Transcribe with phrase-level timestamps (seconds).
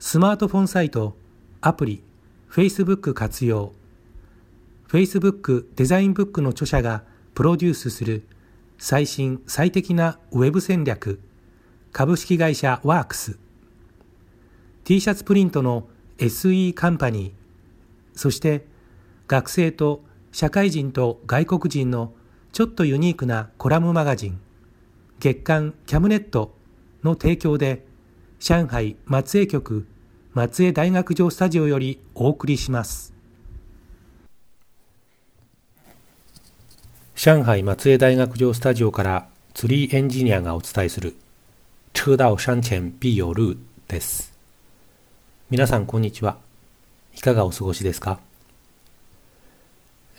[0.00, 1.16] スマートフォンサイト
[1.60, 2.04] アプリ
[2.48, 3.72] Facebook 活用。
[4.88, 7.02] Facebook デザインブックの著者が
[7.34, 8.22] プロデュースする
[8.78, 11.18] 最新最適なウェブ戦略
[11.90, 13.40] 株式会社ワークス。
[14.84, 15.88] T シャツプリントの
[16.18, 17.32] SE カンパニー
[18.16, 18.66] そして
[19.26, 22.12] 学生と社会人と外国人の
[22.52, 24.40] ちょっとユニークなコラムマガジン
[25.18, 26.54] 月刊キャムネット
[27.02, 27.87] の提供で
[28.40, 29.84] 上海松江局
[30.32, 33.12] 松江大学城スタジオよりお送りします。
[37.16, 41.16] 上海松江大学城スタジオからツリーエンジニアがお伝えする
[41.92, 44.32] 车到山前必有路です。
[45.50, 46.36] 皆さんこんにちは。
[47.16, 48.20] いかがお過ごしですか？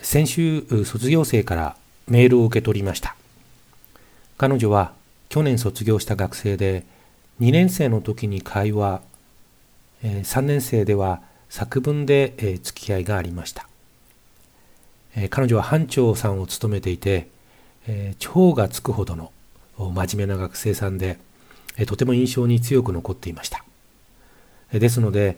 [0.01, 1.77] 先週卒業生から
[2.09, 3.15] メールを受け取りました。
[4.37, 4.91] 彼女は
[5.29, 6.83] 去年卒業した学生で
[7.39, 9.01] 2年生の時に会話
[10.03, 13.67] 3年生では作文で付き合いがありました。
[15.29, 17.27] 彼女は班長さんを務めていて
[18.19, 19.31] 超がつくほどの
[19.77, 21.17] 真面目な学生さんで
[21.87, 23.63] とても印象に強く残っていました。
[24.71, 25.37] ですので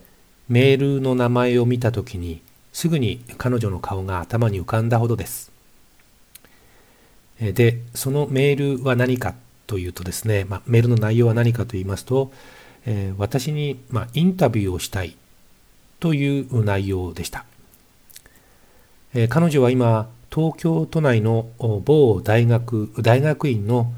[0.50, 2.41] メールの名前を見た時に
[2.73, 5.51] すぐに彼女の顔が頭に浮かんだほどです。
[7.40, 9.35] でそのメールは何か
[9.67, 12.31] というとですね、まあ、メールの内容は何かと言いますと、
[12.85, 15.16] えー、私に、まあ、インタビューをしたい
[15.99, 17.45] という内容でした、
[19.13, 23.91] えー、彼女は今東京都内の某大学大学院の、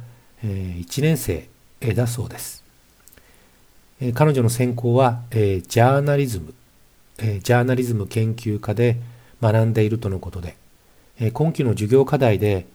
[0.43, 1.47] えー、1年生
[1.95, 2.63] だそうです、
[4.01, 6.53] えー、彼女の専攻は、えー、ジャーナリズム、
[7.19, 8.97] えー、ジャーナリズム研究家で
[9.41, 10.55] 学んでいるとのことで、
[11.19, 12.65] えー、今期の授業課題で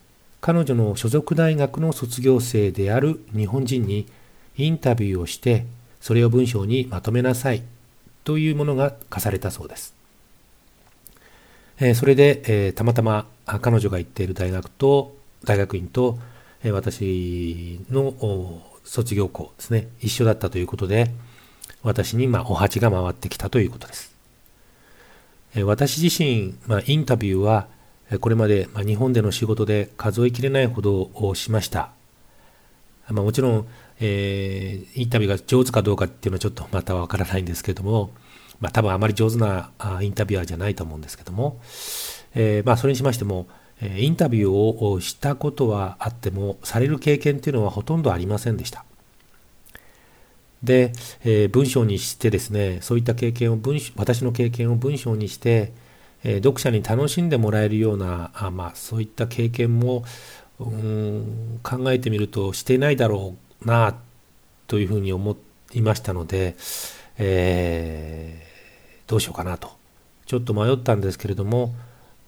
[0.41, 4.07] 彼女の所属大学の卒業生である日本人に
[4.57, 5.67] インタビューをして
[6.01, 7.63] それを文章にまとめなさい
[8.25, 9.95] というものが課されたそうです。
[11.81, 16.19] えー、それで、えー、たまたま彼女が行っている大学と大学院と、
[16.63, 21.11] えー、私の卒業校ですね一緒だったということで
[21.83, 24.15] 私にまあお鉢が回ってきたということです。
[25.55, 27.69] え私自身、まあ、インタビューは
[28.21, 31.91] これまで日本での仕事で数えきれないほどをしました。
[33.11, 33.69] まあ、もちろん、
[34.01, 38.11] えー、インタビューが上手かどうかっていうのはちょっとまたわからないんですけども、
[38.61, 39.71] まあ、多分あまり上手な
[40.01, 41.61] インタビュアーじゃないと思うんですけども、
[42.35, 43.47] えー、まあそれにしましても、
[43.81, 48.85] インタビューをしたことはあっても、される経験っていうのはほとんどありませんでした。
[50.63, 50.93] で、
[51.25, 55.73] えー、文章にしてですね、そういった経験を文私の経験を文章にして、
[56.25, 60.05] え、読者に楽しんでもらえるようなあ、まあ、そういった経験も
[60.59, 63.95] うん考えてみるとしていないだろうな
[64.67, 65.37] というふうに思
[65.73, 66.57] いましたので、
[67.19, 69.71] えー、どうしようかなと。
[70.27, 71.75] ちょっと迷ったんですけれども、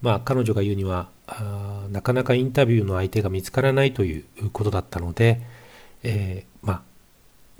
[0.00, 5.42] まあ、彼女が言うにはあなかなかインタビューの相手が見つからないということだったので、
[6.02, 6.82] えー、まあ、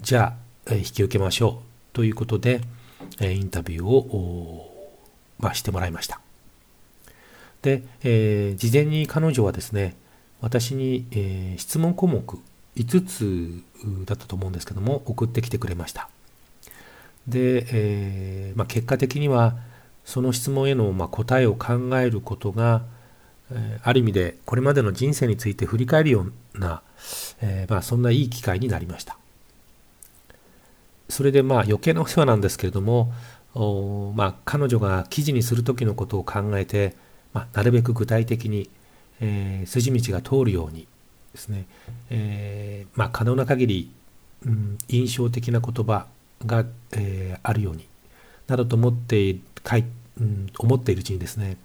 [0.00, 0.34] じゃ
[0.66, 1.70] あ引き受けましょう。
[1.92, 2.60] ということで
[3.20, 4.69] えインタビューを
[5.40, 6.20] まあ、してもらいました。
[7.62, 9.96] で、えー、事前に彼女はですね、
[10.40, 12.38] 私に、えー、質問項目
[12.76, 13.62] 5つ
[14.06, 16.08] だったと思うんですけども、送ってきてくれました。
[17.28, 19.56] で、えー、まあ、結果的には、
[20.04, 22.82] その質問への、まあ、答えを考えることが、
[23.52, 26.82] えある意味でこれまでの人生について振り返るような、
[27.40, 29.16] えまあ、そんないい機会になりました。
[31.08, 33.12] それでまあ余計なお世話なんですけれども、
[33.54, 36.94] おまあ、彼女が記事にする時のことを考えて、
[37.32, 38.70] まあ、なるべく具体的に、
[39.20, 40.86] えー、筋道が通るように
[41.32, 41.66] ですね、
[42.10, 43.92] えー、まあ、可能な限り、
[44.46, 46.06] うん、印象的な言葉
[46.46, 47.88] が、えー、あるように
[48.46, 49.84] などと思ってかい、
[50.20, 51.56] うん、思っているうちにですね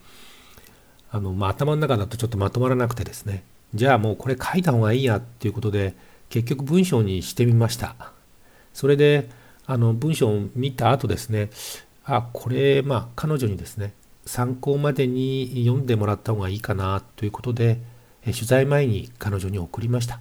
[1.11, 3.43] あの、まあ、頭の中だとちょっとまとまらなくてですね
[3.73, 5.93] じゃあもうこれ書いた方がいいやっていうことで
[6.29, 7.95] 結局文章にしてみました。
[8.73, 9.29] それで
[9.67, 11.49] あの文章を見た後ですね
[12.03, 13.93] あこれまあ彼女にですね
[14.25, 17.79] 参考までに読んでもらった方がいいかなということで
[18.23, 20.19] 取材前に彼女に送りました。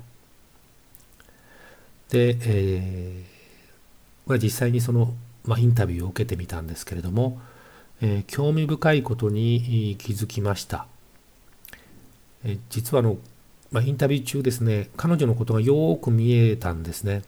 [2.10, 3.34] で、えー
[4.26, 5.14] まあ、実際にその、
[5.44, 7.40] まあ、インタビューを受けてみたんですけれども、
[8.00, 10.86] えー、興味深いことに気づきました、
[12.44, 13.18] えー、実はあの、
[13.70, 17.22] まあ、インタビュー中ですね彼女のことがよく見えたんですね、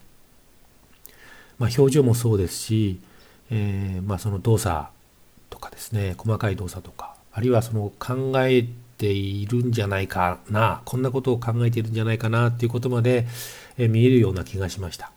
[1.59, 2.99] まあ、表情もそうですし、
[3.49, 4.87] えーまあ、その動作
[5.49, 8.65] とかですね細かい動作とかあるいはその考え
[8.97, 13.27] ているんじゃないかなこんなことを考えているんじゃないかなっていうことまで、
[13.77, 15.11] え見えるような気がしました、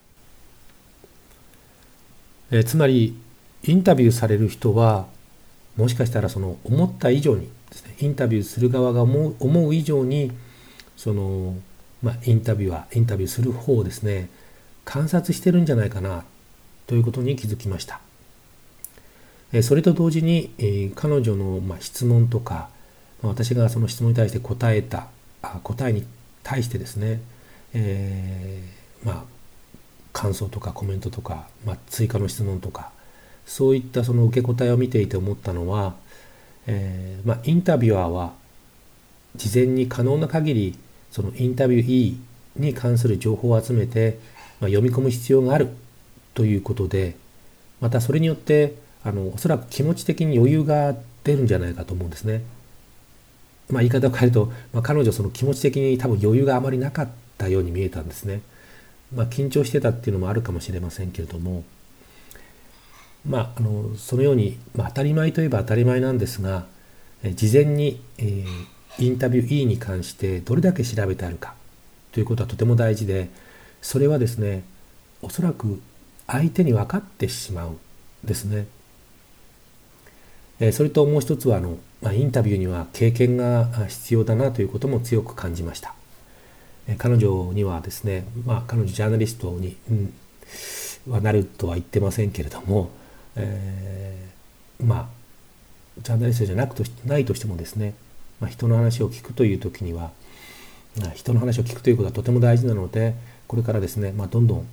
[2.51, 3.17] えつまり
[3.65, 5.07] インタビューされる人は
[5.77, 10.31] もしかしたらその思った以上にですねインタビューする側が思う思う以上に
[10.97, 11.55] その、
[12.03, 14.29] まあ、インタビュアーインタビューする方をですね
[14.91, 16.25] 観察してるんじゃないかな
[16.89, 18.01] ということに気づきました。
[19.63, 22.71] それと同時に、彼女の、質問とか
[23.23, 25.07] 私がその質問に対して答えた
[25.63, 26.05] 答えに
[26.43, 27.21] 対してですね、
[27.73, 29.25] えー、まあ
[30.13, 32.91] 感想とかコメントとか、まあ、追加の質問とか
[33.47, 35.95] そういったその受け答えを見ていて思ったのは、
[36.67, 38.33] えー、まあ、インタビュアーは
[39.37, 40.79] 事前に可能な限り
[41.13, 42.21] そのインタビュー E
[42.57, 44.19] に関する情報を集めて、
[44.61, 45.69] まあ、読み込む必要がある
[46.35, 47.17] ということで
[47.81, 52.43] またそれによってあのおそらく気持ち的に余裕が出るんじゃないかと思うんですね。
[53.71, 57.09] まあ、言い方を変えると、まあ、彼女その気持ち的に多分余裕があまりなかっ
[57.39, 58.43] たように見えたんですね。
[59.15, 61.65] まあ、緊張してたっていうのもあるかもしれませんけれども、
[63.27, 66.67] まあ、あのそのように、まあ、当たり前といえば当たり前なんですが、
[67.23, 71.55] え事前に、えー、インタビュー E に関してどれだけ調べてあるか
[72.13, 73.29] ということはとても大事で
[73.83, 74.65] それはですね
[75.23, 75.81] おそらく
[76.27, 77.77] 相手に分かってしまう
[78.25, 78.67] ですね。
[80.61, 85.95] えそれともう一つはあの、まあ、インタビューには経験が必要だなということも強く感じました。
[86.87, 90.13] え彼女にはですね、まあ、彼女ジャーナリストに、うん、
[91.09, 92.91] はなるとは言ってませんけれども、
[93.37, 95.09] えー、まあ
[96.03, 97.95] ジャーナリストじゃなくとないとしてもですね、
[98.39, 100.13] まあ、人の話を聞くという時には
[101.15, 103.15] 人の話を聞くということはとても大事なので
[103.47, 104.67] これからですね、まあ、どんどん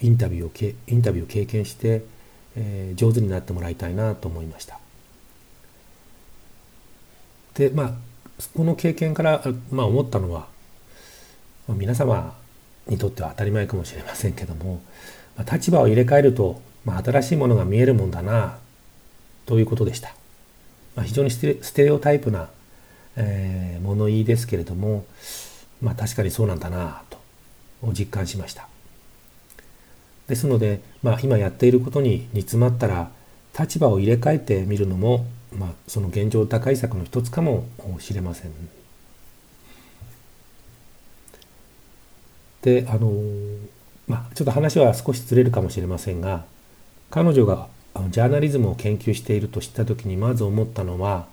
[0.00, 2.04] インタビューをインタビューを経験して
[2.56, 4.80] えー、上手になってもらいたいなと思いました。
[7.54, 7.92] でまあ
[8.54, 10.46] この経験から、まあ、思ったのは、
[11.66, 12.36] まあ、皆様
[12.86, 14.82] にとっては当たり前かもしれませんけども、
[15.38, 18.58] まあ、立場を入れ替えると、まあ、新しいものが見えるもんだな
[19.46, 20.14] ということでした。
[20.96, 22.50] まあ、非常にステレオタイプな、
[23.16, 25.04] えー、物言いですけれども、
[25.80, 27.18] まあ、確かにそうなんだなと
[27.92, 28.68] 実感しました。
[30.28, 33.10] ですので、まあ、今やっていることに煮詰まったら
[33.58, 37.66] 立場を入れ替えてみるのも、まあ、その現状打開策の一つかも
[38.00, 38.52] しれません。
[42.62, 43.12] であの
[44.08, 46.44] まあちょっと話は少しずれるかもしれませんが
[47.10, 47.68] 彼女が
[48.10, 51.28] ジャーナリズムを研究していると知った時にまず思ったのは、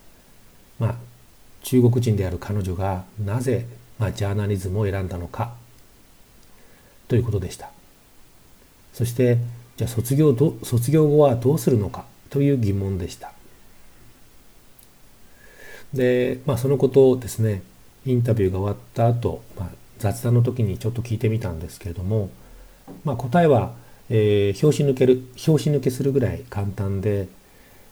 [0.80, 0.96] まあ、
[1.64, 3.66] 中国人である彼女がなぜ、
[3.98, 5.54] まあ、ジャーナリズムを選んだのか
[7.08, 7.70] ということでした。
[8.94, 9.38] そして
[9.78, 13.32] じゃあ卒業ど卒業後はどうするのかという疑問でした。
[15.94, 17.64] で、まあ、そのことをですね
[18.06, 22.30] インタビューが終わった後、まあ、雑談の時にちょっと聞いてみたんですけれども、
[23.04, 23.74] まあ、答えは、
[24.10, 27.28] えー、拍子抜ける拍子抜けするぐらい簡単で、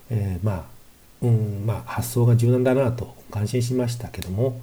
[0.10, 0.81] えー、まあ
[1.22, 4.60] うんまあ発想が柔軟だなと感心しましたけども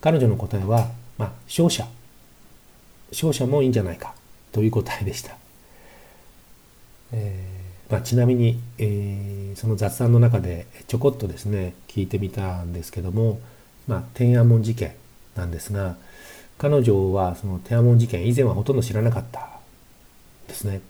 [0.00, 1.86] 彼女の答えは、まあ、勝者
[3.12, 4.14] 勝者もいいんじゃないか
[4.52, 5.36] という答えでした。
[7.12, 13.38] えー、まあ、ちなみに、えー、その雑談の中でちょこっとですね聞いてみたんですけども、
[13.86, 14.94] まあ、天安門事件
[15.36, 15.96] なんですが
[16.56, 19.48] 彼女はその天安門事件以前はほとんど知らなかった
[20.48, 20.80] ですね。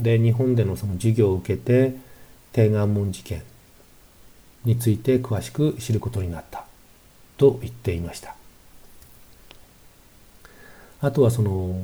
[0.00, 1.94] で日本でのその授業を受けて
[2.52, 3.42] 天安門事件
[4.66, 6.64] について詳しく知ることになった
[7.38, 8.34] と言っていました。
[11.00, 11.80] あとはその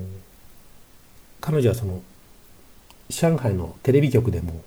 [1.40, 2.02] 彼女はその
[3.08, 4.62] 上海のテレビ局でも、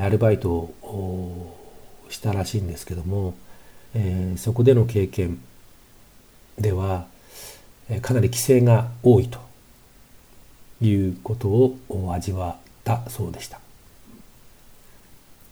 [0.00, 1.56] アルバイトを
[2.08, 3.34] したらしいんですけども、
[3.94, 5.40] えー、そこでの経験
[6.58, 7.06] では、
[8.00, 9.40] かなり規制が多いと
[10.80, 11.78] いうことを
[12.14, 13.60] 味わったそうでした。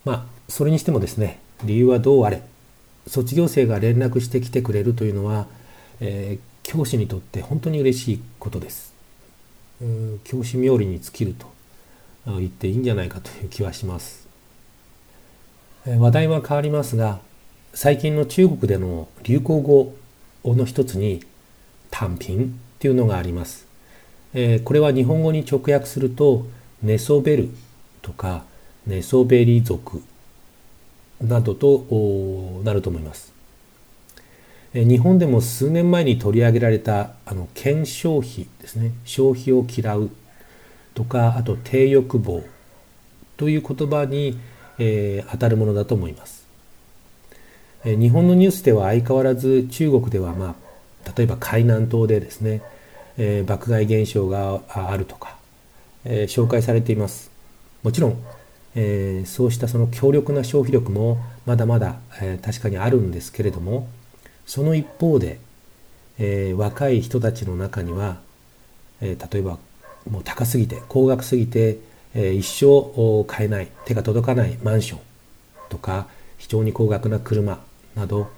[0.04, 2.42] まあそれにしてもですね理由はどうあれ？
[3.06, 5.46] 卒業生が連絡してきてくれるというのは、
[6.00, 8.92] えー、教師にとって本当に嬉しいことです。
[10.24, 11.46] 教師冥利に尽きると
[12.26, 14.28] 言っていいんじゃないかという気はします。
[15.84, 17.18] 話題は変わりますが
[17.74, 19.94] 最近の中国での流行語
[20.44, 21.24] の一つに
[21.90, 23.66] 単品っていうのがあります。
[24.34, 26.46] えー、これは日本語に直訳すると
[26.82, 27.50] 寝そべる
[28.00, 28.44] とか
[28.86, 30.02] 寝そべり族
[31.22, 33.32] などとなると思います。
[34.74, 40.08] 日本でも数年前に取り上げられたあの検消費ですね消費を嫌う
[40.94, 42.42] とかあと低欲望
[43.36, 44.38] という言葉に、
[44.78, 46.42] えー、当たるものだと思います。
[47.84, 50.54] 日本のニュースでは相変わらず中国では、ま
[51.04, 52.62] あ、例えば海南島でですね、
[53.18, 55.36] えー、爆買い現象があるとか、
[56.04, 57.32] え、紹介されています。
[57.82, 58.24] もちろん
[58.74, 63.88] えー、そうしたその強力な消費力もまだまだ、えー、確かにあるんですけれども
[64.46, 65.38] その一方で、
[66.18, 68.18] えー、若い人たちの中には、
[69.00, 69.58] え例えば
[70.10, 71.78] もう高すぎて高額すぎて、
[72.14, 75.00] え一生買えない手が届かないマンション
[75.70, 77.60] とか非常に高額な車
[77.94, 78.28] など、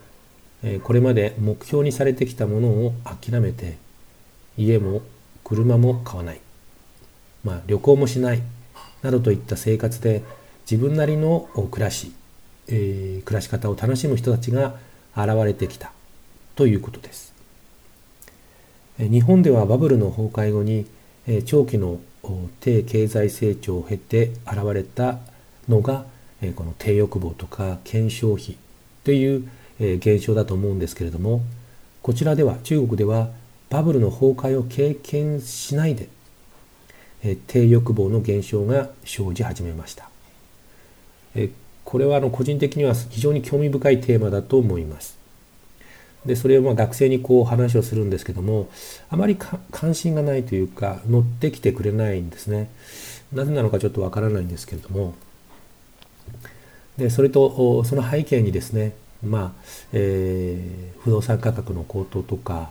[0.63, 3.77] えこれまで目標にされてきたものを諦めて
[4.57, 5.03] 家も
[5.43, 6.41] 車も買わない、
[7.45, 8.43] まあ、旅行もしない。
[9.05, 10.23] などといった生活で
[10.69, 12.13] 自分なりの暮らし、
[12.69, 14.75] えー、暮らし方を楽しむ人たちが
[15.15, 15.93] 現れてきた
[16.57, 17.33] ということです。
[18.99, 20.87] 日本ではバブルの崩壊後に
[21.45, 21.99] 長期の
[22.61, 25.19] 低経済成長を経て現れた
[25.69, 26.07] のが
[26.55, 28.57] この低欲望とか減消費
[29.03, 29.49] という
[29.81, 31.43] 現象だと思うんですけれども
[32.03, 33.31] こちらでは中国では
[33.69, 36.09] バブルの崩壊を経験しないで
[37.47, 40.09] 低欲望の減少が生じ始めました。
[41.35, 41.51] え
[41.85, 45.19] これはあの個人的には非常に興味深いテーマだと思います。
[46.27, 48.71] でそれをまあ学生にこう話をするんですけども
[49.11, 49.37] あまり
[49.71, 52.71] 関心がないというか乗ってきてくれないんですね。
[53.33, 55.15] なぜなのかちょっとわからないんですけれども
[56.97, 59.63] でそれとその背景にですねまあ、
[59.93, 62.71] えー、不動産価格の高騰とか、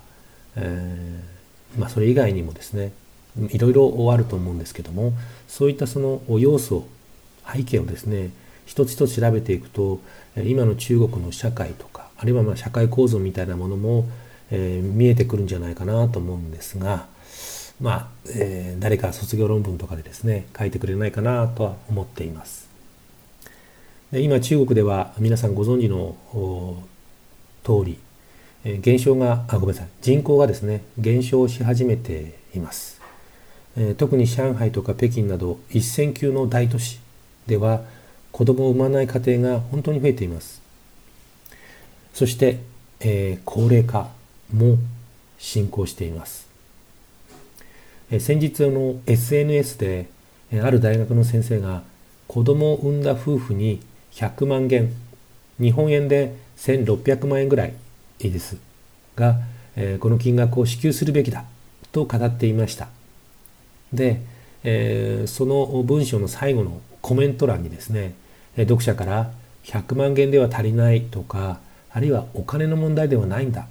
[0.56, 2.94] えー、まあ、それ以外にもですね
[3.38, 5.14] いろいろあると思うんですけども
[5.48, 6.88] そういったその要素
[7.52, 8.32] 背景をですね
[8.66, 10.00] 一つ一つ調べていくと
[10.38, 14.06] 今の中国の社会とかあるいはまあ社会構造みたいなものも、
[14.52, 17.08] えー、見えてくるんじゃないかなと思うんですが
[17.82, 22.70] まあ、えー、誰か卒業論文とかでですね書いてくれないかなとは思っています。
[24.12, 26.16] で今中国では皆さんご存知の
[27.64, 27.98] 通り
[28.80, 33.03] 減少があごめんなさい人口がですね減少し始めています。
[33.78, 37.00] え特に上海とか北京など一線級の大都市
[37.48, 37.82] では
[38.32, 40.64] 子供を産まない家庭が本当に増えています。
[42.14, 42.60] そして、
[43.00, 44.10] えー、高齢化
[44.54, 44.78] も
[45.40, 46.48] 進行しています、
[48.12, 50.08] えー、先日の SNS で、
[50.52, 51.82] えー、ある大学の先生が
[52.28, 53.82] 子供を産んだ夫婦に
[54.14, 54.94] 100万元
[55.60, 57.74] 日本円で1600万円ぐらい
[58.20, 58.58] です
[59.16, 59.38] が、
[59.76, 61.46] えー、この金額を支給するべきだ
[61.92, 62.88] と語っていました。
[63.94, 64.22] で、
[64.64, 68.14] えー、その文章の最後のコメント欄にですね
[68.58, 69.32] 読者から
[69.64, 71.60] 100万元では足りないとか
[71.92, 73.68] あるいはお金の問題ではないんだ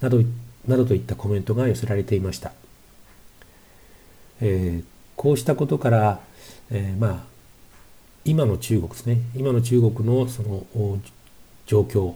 [0.00, 0.20] など
[0.66, 2.52] などといったコメントが寄せられていました、
[4.40, 4.84] えー、
[5.16, 6.20] こうしたことから、
[6.70, 7.24] えー、まあ
[8.24, 10.66] 今の中国ですね今の中国のその
[11.66, 12.14] 状況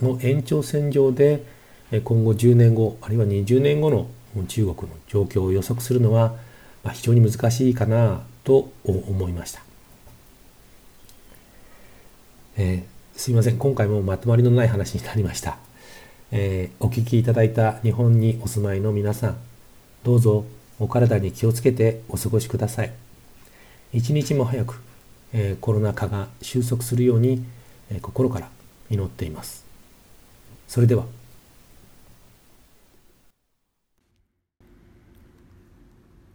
[0.00, 1.42] の延長線上で
[1.90, 4.06] 今後10年後あるいは20年後の
[4.46, 6.34] 中国の状況を予測するのは
[6.82, 9.62] まあ、非常に難しいかなと思いました。
[12.56, 13.58] えー、すいません。
[13.58, 15.58] 今回もまとまりのない話になりました、
[16.30, 19.36] えー、お聞きいただいた日本にお住まいの皆さん
[20.02, 20.44] どうぞ
[20.78, 22.92] お体に気をつけてお過ごしください。
[23.92, 24.82] 一日も早く、
[25.32, 27.44] えー、コロナ禍が収束するように、
[27.90, 28.48] え心から
[28.88, 29.64] 祈っています。
[30.68, 31.04] それでは。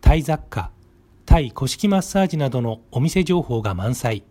[0.00, 0.70] タイ雑貨、
[1.26, 4.22] タイ古式マッサージなどのお店情報が満載。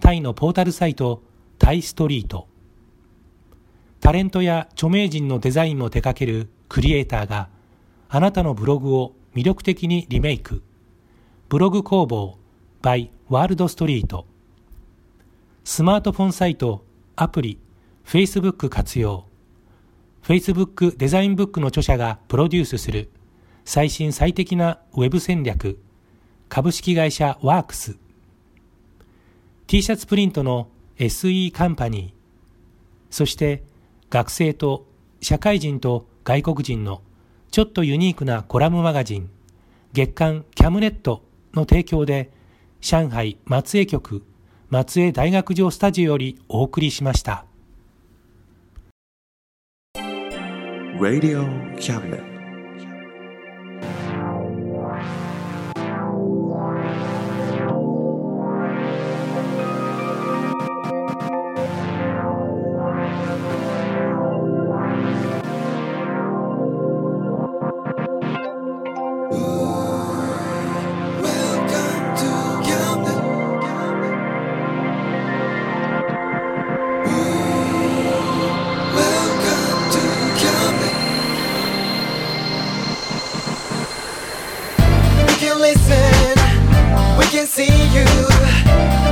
[0.00, 1.22] タイのポータルサイト
[1.58, 2.48] タイストリート。
[4.00, 7.48] タレントや著名人のデザインも手掛けるクリエイターが
[8.08, 10.62] あなたのブログを魅力的にリメイク。
[11.48, 12.36] ブログ工房
[12.82, 14.26] by ワールドストリート。
[15.64, 16.84] スマートフォンサイト
[17.16, 17.58] アプリ
[18.04, 19.26] Facebook 活用。
[20.22, 23.10] Facebook デザインブックの著者がプロデュースする。
[23.68, 25.78] 最新最適なウェブ戦略
[26.48, 27.98] 株式会社ワークス
[29.66, 32.12] T シャツプリントの SE カンパニー
[33.10, 33.62] そして
[34.08, 34.86] 学生と
[35.20, 37.02] 社会人と外国人の
[37.50, 39.28] ちょっとユニークなコラムマガジン
[39.92, 41.22] 月刊キャムネット
[41.52, 42.30] の提供で
[42.80, 44.24] 上海松江局
[44.70, 47.44] 松江大学城スタジオよりお送りしました。
[50.98, 51.46] Radio
[51.76, 52.37] Cabinet.
[85.48, 85.56] You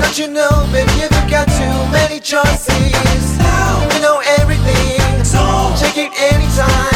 [0.01, 3.39] Let you know, baby, you've got too many choices.
[3.95, 6.96] You know everything, so check it anytime.